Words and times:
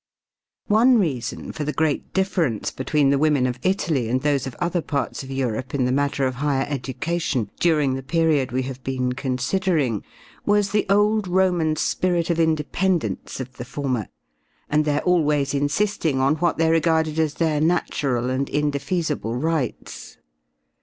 One 0.65 0.97
reason 0.97 1.51
for 1.51 1.63
the 1.63 1.71
great 1.71 2.11
difference 2.11 2.71
between 2.71 3.11
the 3.11 3.19
women 3.19 3.45
of 3.45 3.59
Italy 3.61 4.09
and 4.09 4.19
those 4.19 4.47
of 4.47 4.55
other 4.55 4.81
parts 4.81 5.21
of 5.21 5.29
Europe 5.29 5.75
in 5.75 5.85
the 5.85 5.91
matter 5.91 6.25
of 6.25 6.33
higher 6.41 6.65
education 6.67 7.51
during 7.59 7.93
the 7.93 8.01
period 8.01 8.51
we 8.51 8.63
have 8.63 8.83
been 8.83 9.13
considering 9.13 10.03
was 10.43 10.71
the 10.71 10.87
old 10.89 11.27
Roman 11.27 11.75
spirit 11.75 12.31
of 12.31 12.39
independence 12.39 13.39
of 13.39 13.57
the 13.57 13.63
former 13.63 14.07
and 14.71 14.85
their 14.85 15.03
always 15.03 15.53
insisting 15.53 16.19
on 16.19 16.33
what 16.37 16.57
they 16.57 16.71
regarded 16.71 17.19
as 17.19 17.35
their 17.35 17.61
natural 17.61 18.31
and 18.31 18.49
indefeasible 18.49 19.35
rights. 19.35 20.17